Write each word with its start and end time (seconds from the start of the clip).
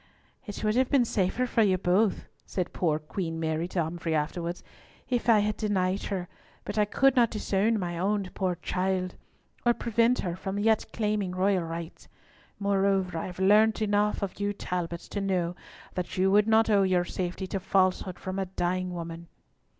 "It 0.47 0.63
would 0.63 0.73
have 0.77 0.89
been 0.89 1.05
safer 1.05 1.45
for 1.45 1.61
you 1.61 1.77
both," 1.77 2.25
said 2.43 2.73
poor 2.73 2.97
Queen 2.97 3.39
Mary 3.39 3.67
to 3.67 3.83
Humfrey 3.83 4.15
afterwards, 4.15 4.63
"if 5.09 5.29
I 5.29 5.37
had 5.41 5.55
denied 5.57 6.01
her, 6.05 6.27
but 6.65 6.79
I 6.79 6.85
could 6.85 7.15
not 7.15 7.29
disown 7.29 7.77
my 7.77 7.99
poor 8.33 8.55
child, 8.63 9.13
or 9.63 9.75
prevent 9.75 10.17
her 10.21 10.35
from 10.35 10.57
yet 10.57 10.87
claiming 10.91 11.33
royal 11.33 11.65
rights. 11.65 12.07
Moreover, 12.57 13.15
I 13.15 13.27
have 13.27 13.37
learnt 13.37 13.79
enough 13.79 14.23
of 14.23 14.39
you 14.39 14.53
Talbots 14.53 15.07
to 15.09 15.21
know 15.21 15.55
that 15.93 16.17
you 16.17 16.31
would 16.31 16.47
not 16.47 16.67
owe 16.67 16.81
your 16.81 17.05
safety 17.05 17.45
to 17.45 17.59
falsehood 17.59 18.17
from 18.17 18.39
a 18.39 18.47
dying 18.47 18.91
woman." 18.95 19.27